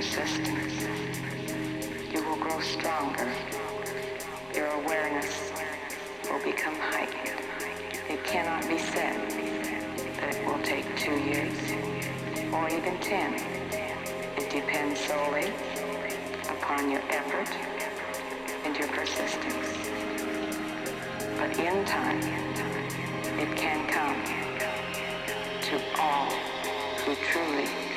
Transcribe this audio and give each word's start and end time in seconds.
persistence, 0.00 0.88
you 2.10 2.24
will 2.24 2.36
grow 2.36 2.58
stronger. 2.60 3.30
Your 4.54 4.68
awareness 4.68 5.52
will 6.24 6.42
become 6.42 6.74
heightened. 6.74 7.44
It 8.08 8.24
cannot 8.24 8.66
be 8.66 8.78
said 8.78 9.30
that 10.18 10.34
it 10.34 10.46
will 10.46 10.62
take 10.62 10.86
two 10.96 11.18
years 11.20 11.54
or 12.50 12.66
even 12.70 12.96
ten. 13.00 13.34
It 14.38 14.48
depends 14.48 15.00
solely 15.00 15.52
upon 16.48 16.90
your 16.90 17.02
effort 17.10 17.50
and 18.64 18.74
your 18.78 18.88
persistence. 18.88 19.68
But 21.36 21.58
in 21.58 21.84
time, 21.84 22.22
it 23.38 23.54
can 23.54 23.86
come 23.86 24.16
to 25.60 26.00
all 26.00 26.30
who 27.04 27.14
truly 27.16 27.89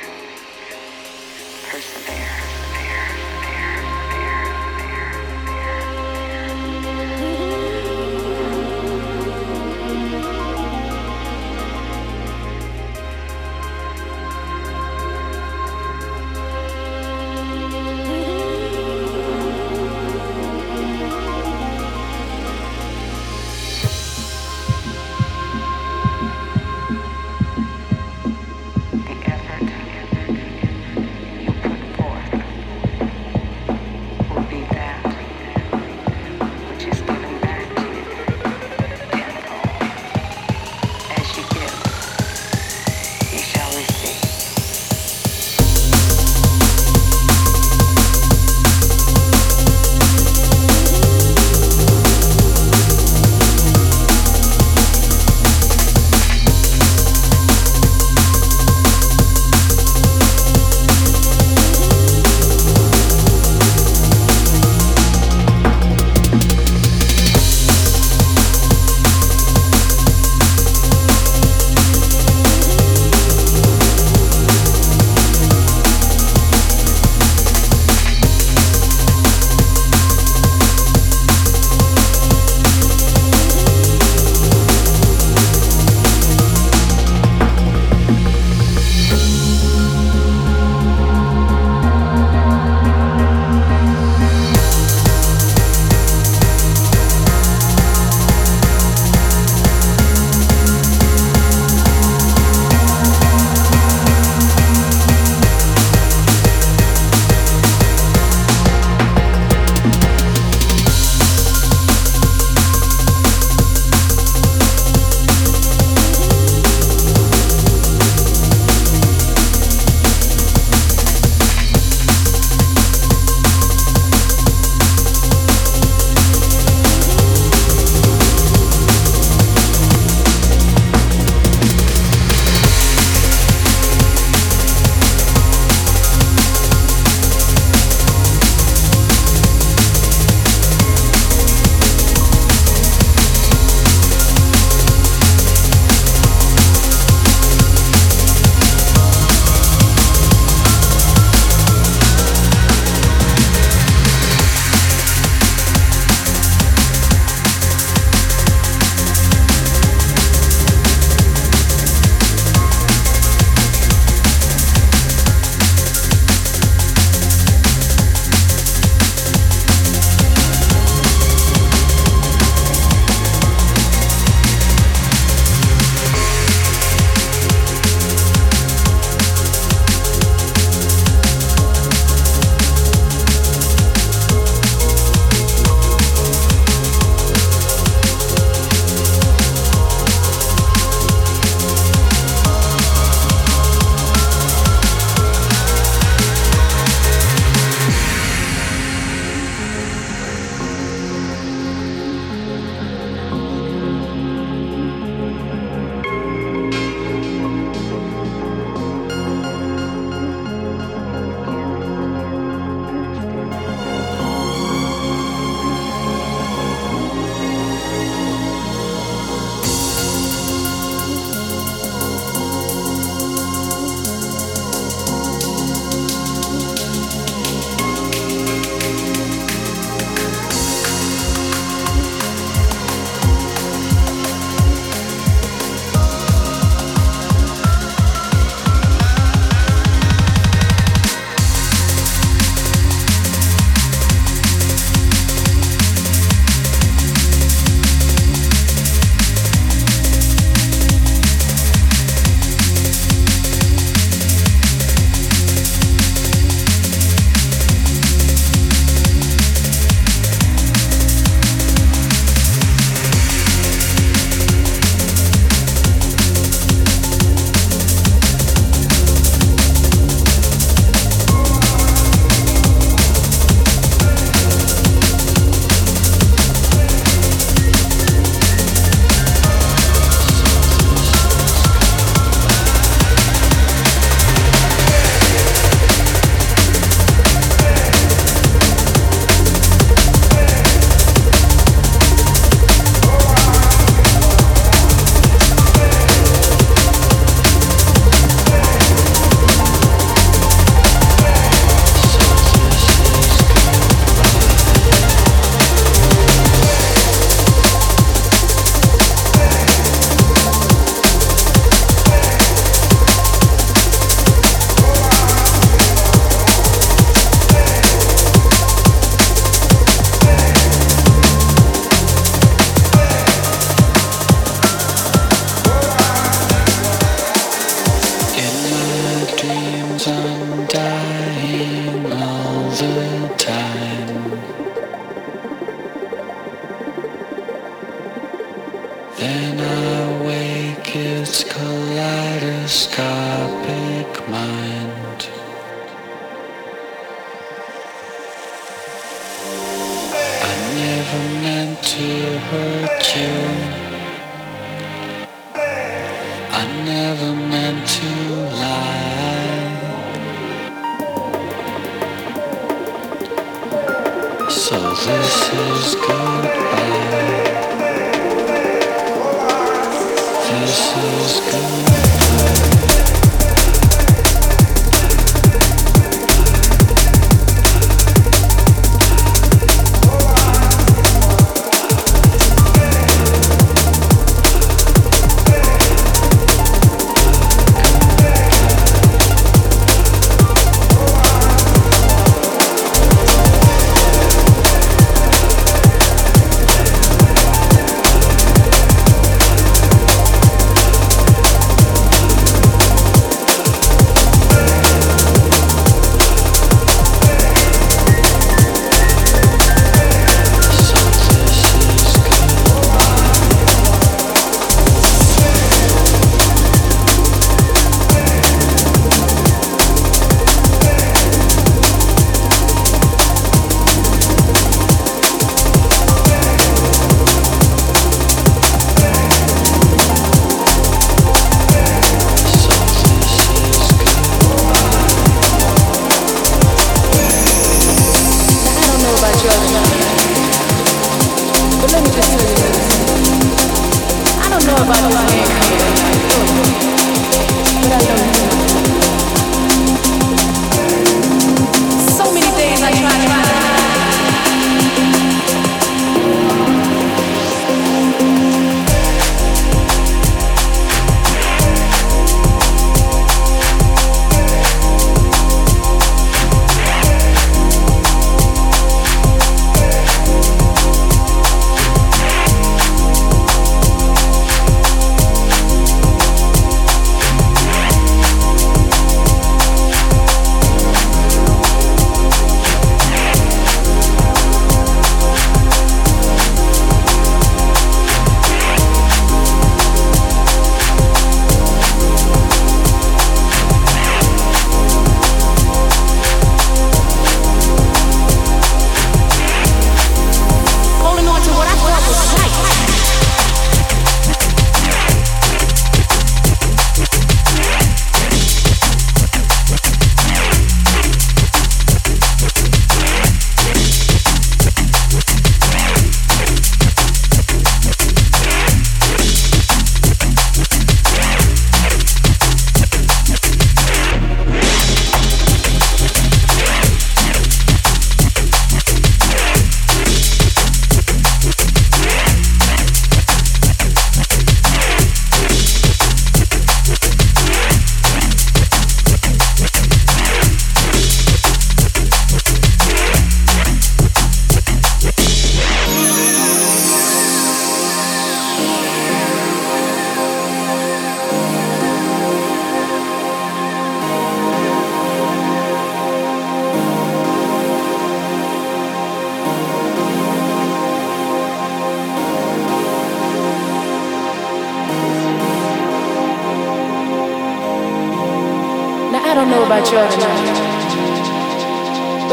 But 569.93 570.09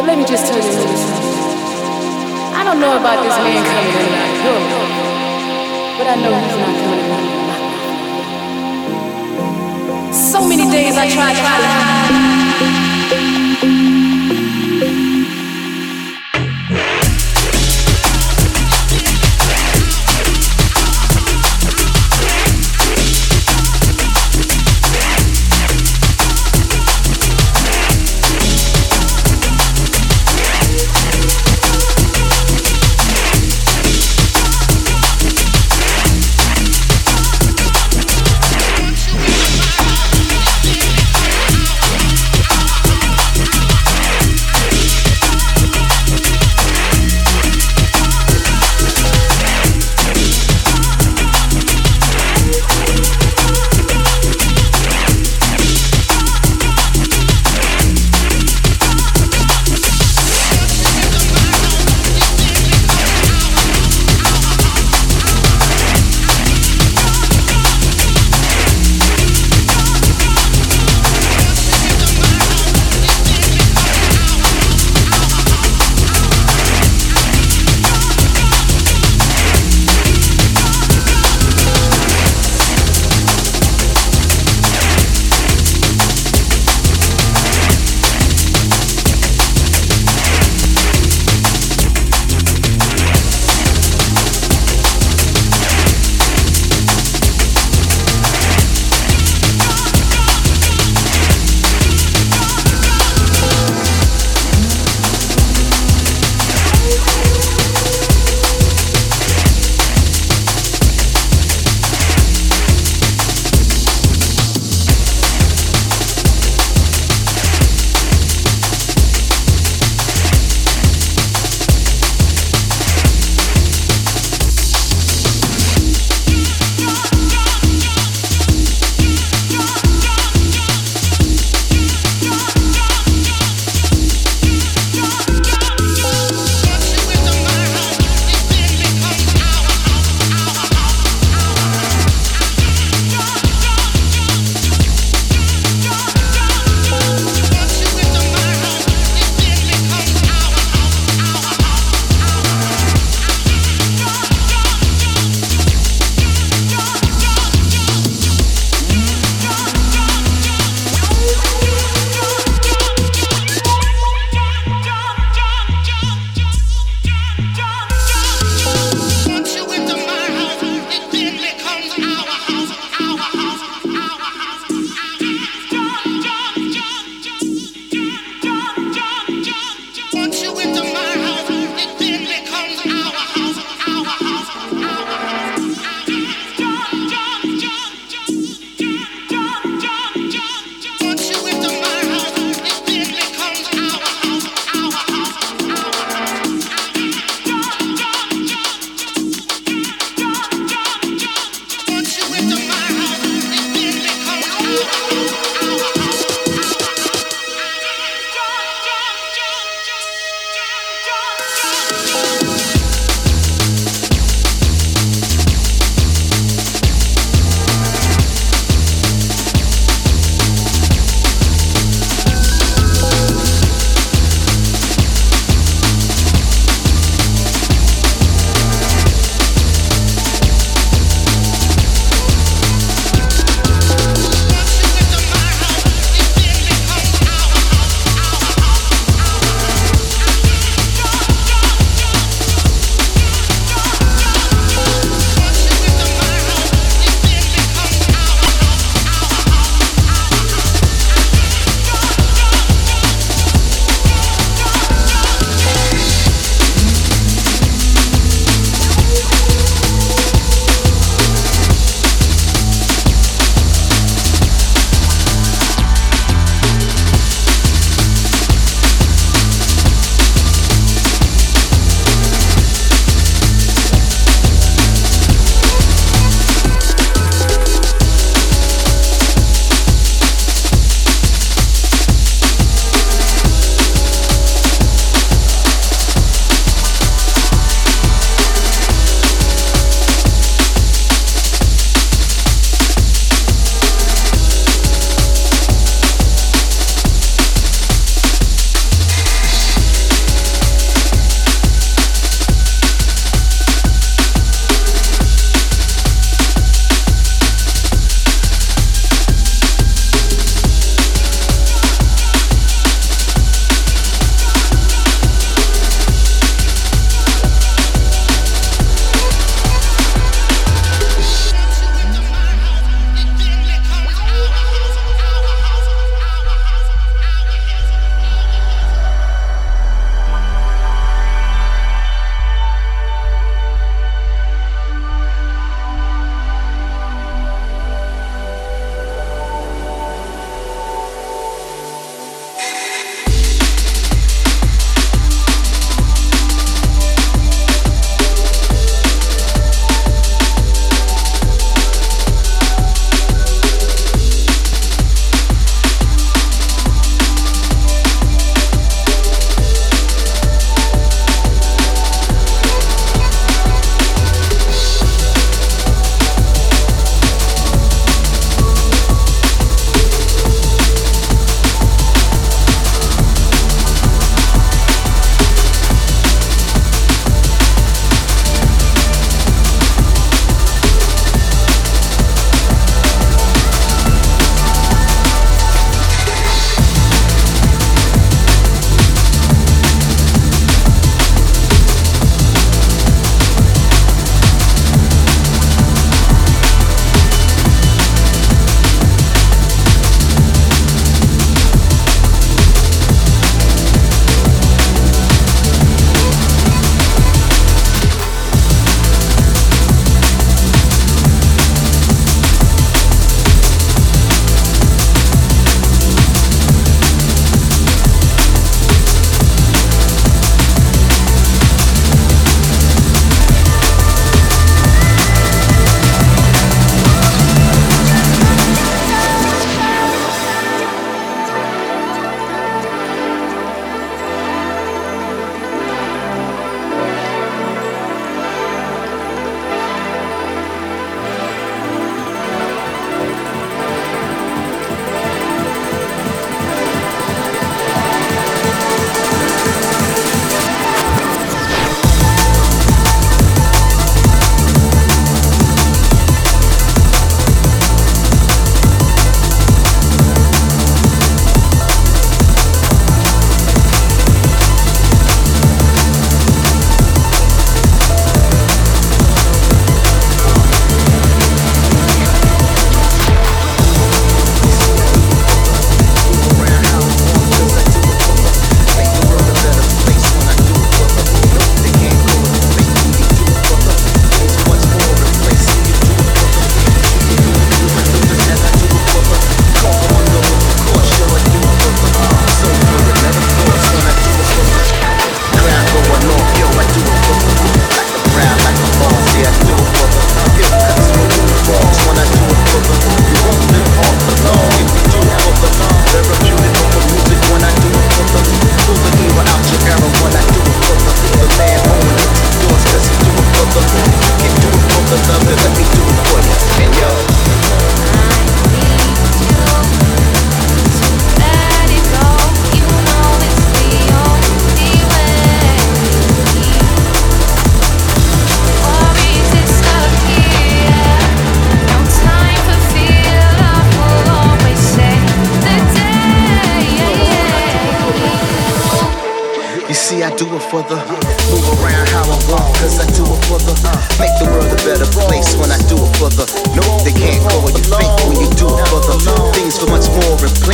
let 0.06 0.16
me 0.16 0.24
just 0.24 0.46
tell 0.46 0.56
you 0.56 0.62
this. 0.62 1.02
I 2.56 2.64
don't 2.64 2.80
know 2.80 2.96
about 2.96 3.22
this 3.22 3.36
man 3.36 3.62
coming 3.68 3.99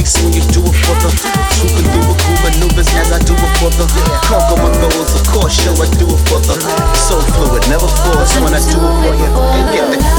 in 0.06 0.22
when 0.22 0.32
you 0.38 0.42
do 0.54 0.62
it 0.62 0.76
for 0.86 0.94
the 1.02 1.10
swooping 1.10 1.82
through 1.90 2.06
with 2.06 2.18
cool 2.22 2.38
maneuvers 2.46 2.86
as 2.94 3.10
I 3.10 3.18
do 3.26 3.34
it 3.34 3.52
for 3.58 3.70
the 3.74 3.86
conquer 4.22 4.56
my 4.62 4.70
goals, 4.78 5.10
of 5.18 5.26
course, 5.26 5.54
show 5.58 5.74
I 5.74 5.90
do 5.98 6.06
it 6.06 6.20
for 6.30 6.38
the 6.46 6.54
so 6.94 7.18
fluid, 7.34 7.66
never 7.66 7.90
force 7.90 8.38
when 8.38 8.54
I 8.54 8.62
do 8.62 8.78
it 8.78 8.94
for 9.02 9.14
you. 9.18 9.30
Get 9.74 9.90
the 9.90 10.15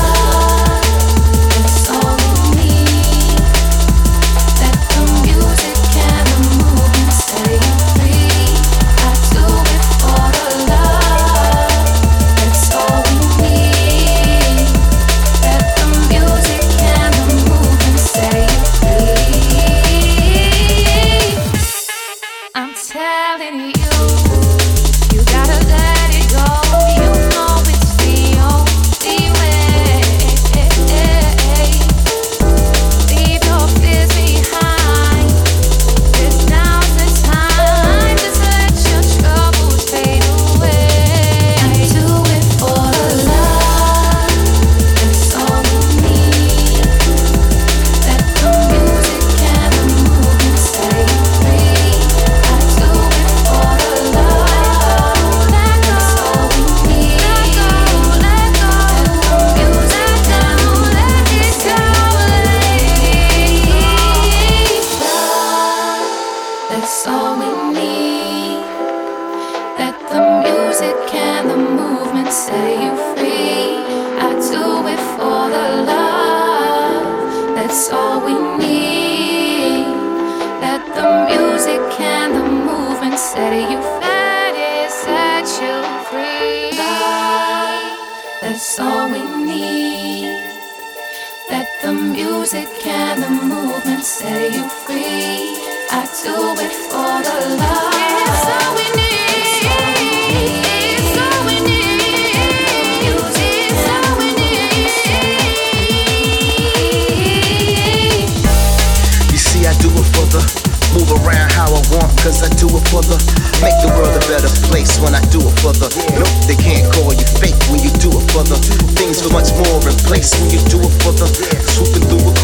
for 112.98 113.14
the 113.14 113.18
make 113.62 113.78
the 113.86 113.90
world 113.94 114.10
a 114.10 114.24
better 114.26 114.50
place 114.70 114.98
when 114.98 115.14
I 115.14 115.22
do 115.30 115.38
it 115.38 115.56
for 115.62 115.74
the. 115.74 115.90
Nope, 116.18 116.34
they 116.50 116.58
can't 116.58 116.86
call 116.94 117.14
you 117.14 117.28
fake 117.38 117.58
when 117.70 117.82
you 117.86 117.94
do 118.02 118.10
it 118.10 118.26
for 118.34 118.42
the. 118.42 118.58
Things 118.98 119.22
for 119.22 119.30
much 119.30 119.54
more 119.54 119.78
in 119.86 119.94
place 120.10 120.34
when 120.42 120.50
you 120.50 120.62
do 120.66 120.82
it 120.82 120.94
for 121.06 121.14
the. 121.14 121.28
Swooping 121.62 122.06
through 122.10 122.26
with 122.26 122.37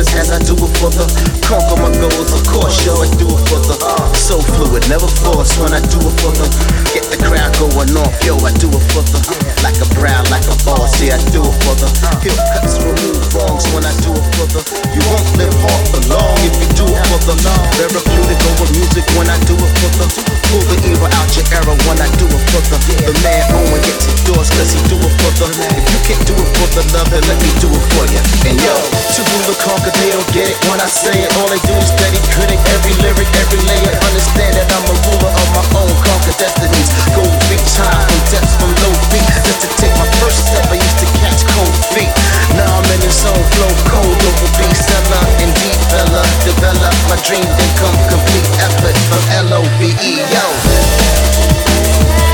maneuvers 0.00 0.14
as 0.14 0.30
I 0.32 0.38
do 0.38 0.54
it 0.54 0.72
for 0.78 0.90
the 0.90 1.04
conquer 1.44 1.76
my 1.76 1.90
goals, 2.00 2.32
of 2.32 2.42
course, 2.48 2.84
yo, 2.84 2.94
I 3.02 3.08
do 3.16 3.26
it 3.28 3.42
for 3.48 3.60
the 3.60 3.76
so 4.16 4.38
fluid, 4.40 4.88
never 4.88 5.06
force 5.06 5.58
when 5.58 5.72
I 5.72 5.80
do 5.80 5.98
it 6.00 6.14
for 6.20 6.32
the 6.32 6.46
get 6.94 7.04
the 7.10 7.18
crowd 7.20 7.52
going 7.58 7.92
off, 7.96 8.16
yo, 8.24 8.36
I 8.40 8.52
do 8.56 8.68
it 8.68 8.84
for 8.92 9.04
the 9.04 9.20
like 9.62 9.76
a 9.76 9.88
brow, 9.94 10.22
like 10.30 10.46
a 10.48 10.56
boss, 10.64 11.00
yeah, 11.02 11.16
I 11.16 11.20
do 11.30 11.42
it 11.44 11.56
for 11.64 11.74
the 11.76 11.88
hip 12.24 12.36
cuts, 12.54 12.80
remove 12.80 13.20
wrongs 13.34 13.66
when 13.74 13.84
I 13.84 13.92
do 14.02 14.10
it 14.14 14.26
for 14.36 14.46
the 14.50 14.60
you 14.90 15.02
won't 15.10 15.28
live 15.38 15.54
off 15.70 15.84
the 15.94 16.02
long 16.10 16.34
if 16.42 16.54
you 16.58 16.68
do 16.74 16.86
it 16.86 17.00
for 17.10 17.20
the 17.28 17.34
therapeutic 17.78 18.40
over 18.50 18.68
music 18.74 19.06
when 19.14 19.28
I 19.30 19.38
do 19.46 19.54
it 19.54 19.72
for 19.78 19.90
the 20.02 20.06
pull 20.50 20.64
the 20.66 20.78
evil 20.90 21.06
out 21.06 21.30
your 21.36 21.46
era 21.54 21.74
when 21.86 21.98
I 22.02 22.08
do 22.18 22.26
it 22.26 22.42
for 22.50 22.62
the 22.66 22.78
the 23.06 23.14
man 23.22 23.44
Owen 23.54 23.82
gets 23.86 24.06
endorsed 24.10 24.50
cause 24.56 24.72
he 24.74 24.80
do 24.90 24.98
it 24.98 25.14
for 25.22 25.32
the 25.38 25.46
if 25.78 25.86
you 25.86 26.00
can't 26.08 26.24
do 26.26 26.34
it 26.34 26.50
for 26.58 26.68
the 26.74 26.82
love 26.96 27.08
then 27.10 27.22
let 27.30 27.38
me 27.38 27.50
do 27.62 27.68
it 27.70 27.84
for 27.94 28.04
you 28.10 28.20
and 28.50 28.56
yo 28.58 28.74
to 29.14 29.20
rule 29.30 29.44
the 29.46 29.56
conquer 29.62 29.89
they 29.98 30.10
don't 30.12 30.30
get 30.30 30.46
it. 30.50 30.58
When 30.70 30.78
I 30.78 30.86
say 30.86 31.14
it 31.14 31.30
all 31.40 31.48
they 31.50 31.60
do 31.66 31.74
is 31.74 31.90
steady 31.90 32.20
critic. 32.34 32.60
Every 32.74 32.94
lyric 33.02 33.30
every 33.40 33.60
layer 33.66 33.94
understand 34.06 34.54
that 34.58 34.68
I'm 34.70 34.86
a 34.86 34.94
ruler 35.08 35.32
of 35.32 35.48
my 35.56 35.64
own 35.80 35.92
conquer 36.04 36.34
destinies. 36.38 36.90
Go 37.16 37.24
reach 37.50 37.72
high 37.78 38.04
from 38.06 38.20
depths 38.30 38.54
from 38.58 38.70
low 38.84 38.94
feet 39.10 39.26
just 39.46 39.60
to 39.64 39.68
take 39.80 39.94
my 39.98 40.08
first 40.20 40.50
step 40.50 40.66
I 40.70 40.78
used 40.78 40.98
to 41.02 41.08
catch 41.18 41.42
cold 41.56 41.74
feet. 41.94 42.12
Now 42.54 42.68
I'm 42.68 42.88
in 42.92 43.00
the 43.02 43.10
zone 43.10 43.44
flow 43.56 43.72
cold 43.88 44.14
over 44.14 44.50
beat 44.60 44.76
seller 44.76 45.24
and 45.42 45.50
deep 45.58 45.80
fella. 45.90 46.22
Develop 46.46 46.96
my 47.10 47.18
dream 47.26 47.46
then 47.46 47.70
come 47.80 47.96
complete. 48.06 48.48
Effort 48.60 48.96
from 49.08 49.22
L-O-V-E 49.50 50.20
yo 50.20 50.40
Now 50.40 50.50
the 50.54 52.20
time 52.20 52.29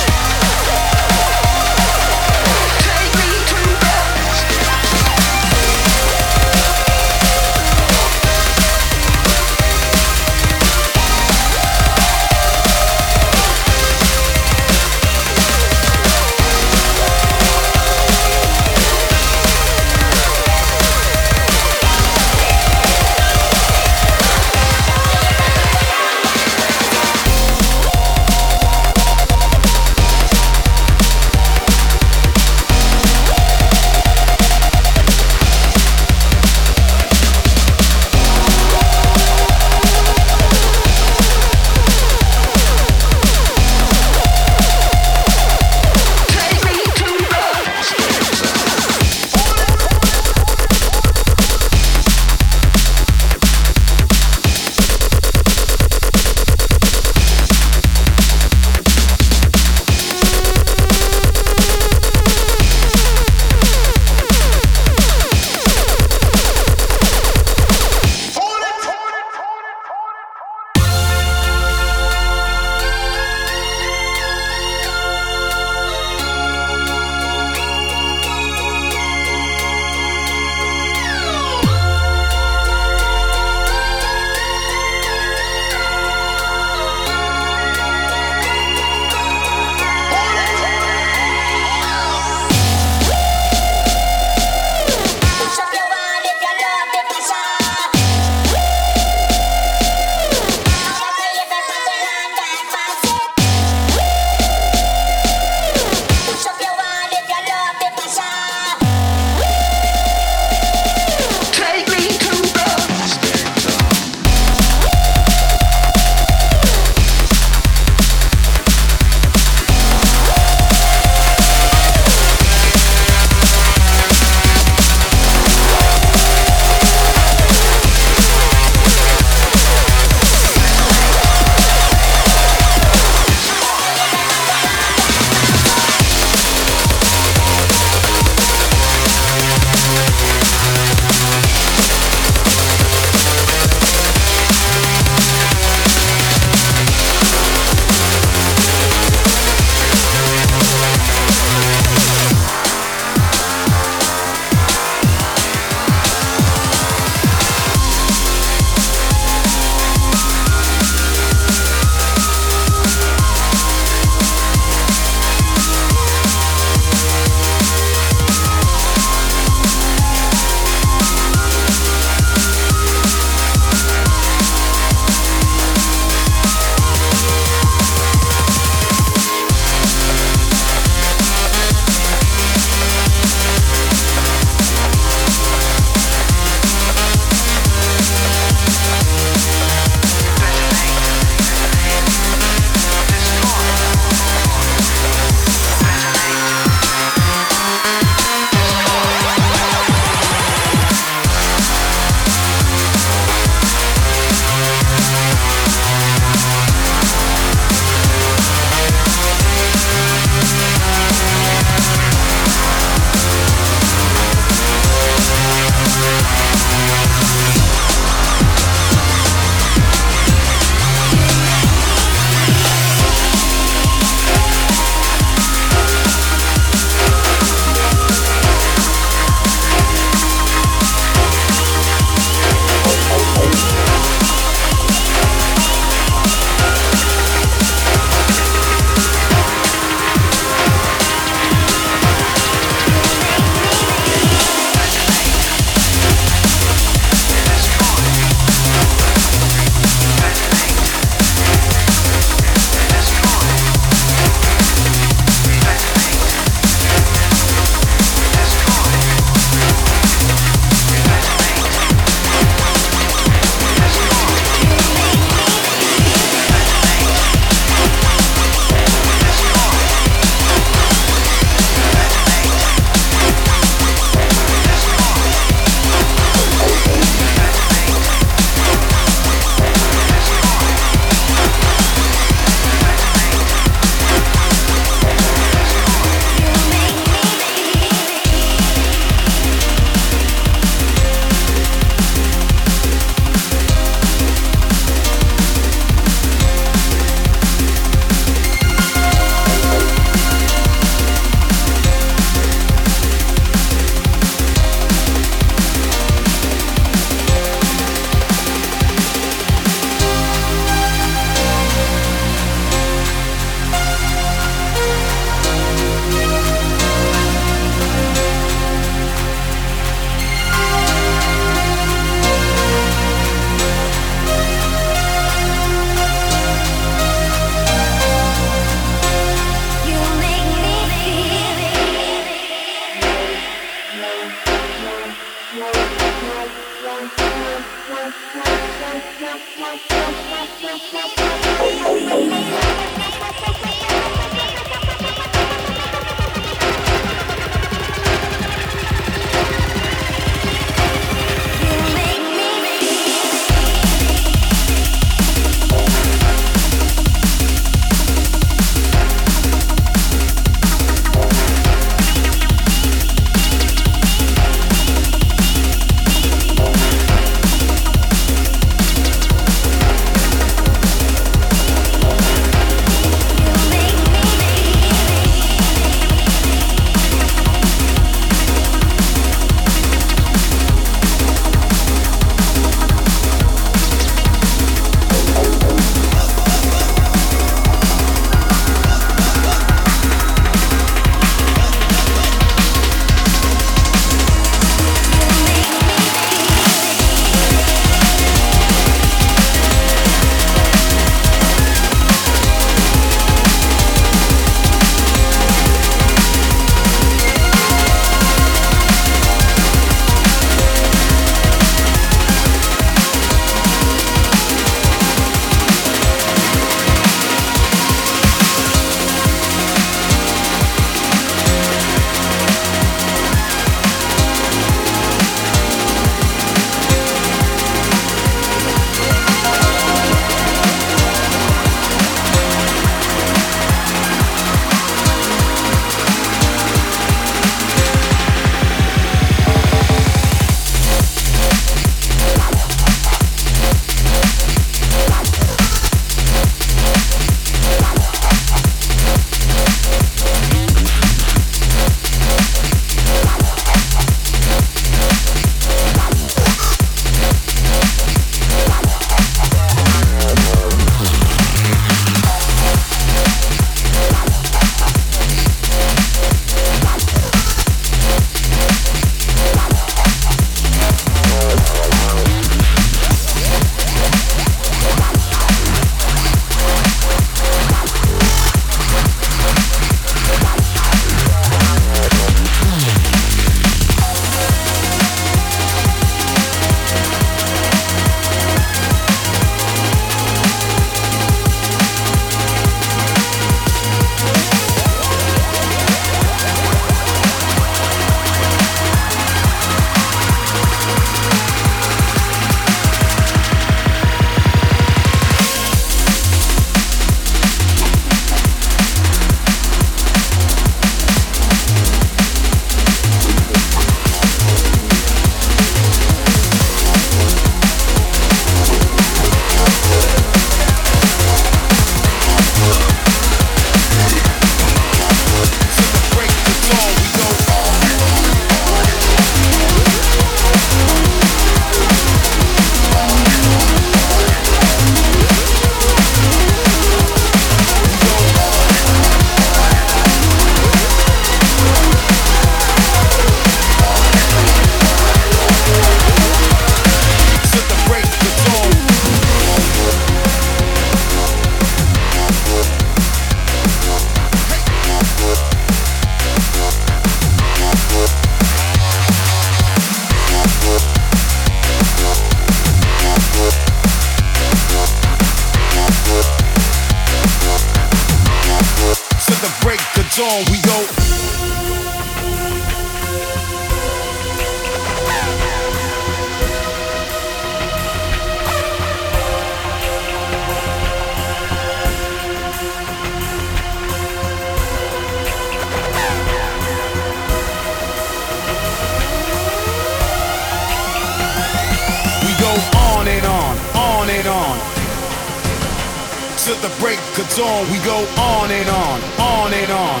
the 596.68 596.80
break 596.80 596.98
of 596.98 597.28
dawn, 597.36 597.62
we 597.70 597.78
go 597.84 597.98
on 598.18 598.50
and 598.50 598.68
on, 598.68 598.98
on 599.20 599.54
and 599.54 599.70
on. 599.70 600.00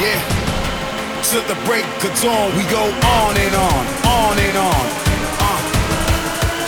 Yeah. 0.00 0.16
To 1.32 1.38
the 1.44 1.54
break 1.66 1.84
of 1.84 2.14
dawn, 2.22 2.48
we 2.56 2.64
go 2.70 2.80
on 2.80 3.36
and 3.36 3.54
on, 3.54 3.84
on 4.08 4.38
and 4.38 4.56
on. 4.56 4.86
Uh. 5.44 5.60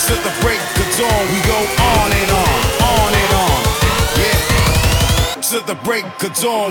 To 0.07 0.14
the 0.26 0.34
break 0.45 0.61
of 0.61 0.88
dawn, 0.99 1.24
we 1.32 1.41
go 1.49 1.57
on 1.57 2.12
and 2.20 2.30
on, 2.43 2.61
on 2.84 3.12
and 3.22 3.32
on. 3.47 3.61
Yeah. 4.20 4.38
To 5.51 5.61
the 5.64 5.76
break 5.84 6.05
of 6.22 6.34
dawn. 6.34 6.70